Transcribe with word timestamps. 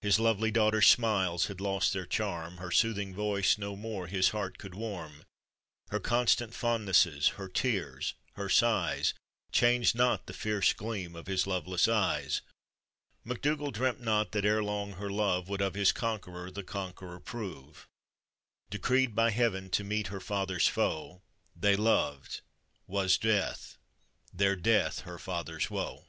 His 0.00 0.18
lovely 0.18 0.50
daughter's 0.50 0.86
smiles 0.86 1.48
had 1.48 1.60
lost 1.60 1.92
their 1.92 2.06
charm, 2.06 2.56
Her 2.56 2.70
soothing 2.70 3.14
voice 3.14 3.58
no 3.58 3.76
more 3.76 4.06
his 4.06 4.30
heart 4.30 4.56
could 4.56 4.74
warm, 4.74 5.26
Her 5.90 6.00
constant 6.00 6.54
fondnesses, 6.54 7.32
her 7.34 7.50
tears, 7.50 8.14
her 8.32 8.48
sighs, 8.48 9.12
Changed 9.52 9.94
not 9.94 10.24
the 10.26 10.32
fierce 10.32 10.72
gleam 10.72 11.14
of 11.14 11.26
his 11.26 11.46
loveless 11.46 11.86
eyes, 11.86 12.40
MacDougall 13.24 13.70
dreamt 13.72 14.00
not 14.00 14.32
that 14.32 14.46
ere 14.46 14.64
long 14.64 14.92
her 14.92 15.10
love 15.10 15.50
Would 15.50 15.60
of 15.60 15.74
his 15.74 15.92
conqueror 15.92 16.50
the 16.50 16.64
conqu'ror 16.64 17.22
prove— 17.22 17.86
Decreed 18.70 19.14
by 19.14 19.28
heaven 19.32 19.68
to 19.72 19.84
meet 19.84 20.06
her 20.06 20.20
father's 20.20 20.66
foe, 20.66 21.20
They 21.54 21.76
loved, 21.76 22.40
'was 22.86 23.18
death, 23.18 23.76
their 24.32 24.56
death 24.56 25.00
her 25.00 25.18
father's 25.18 25.68
woe. 25.70 26.06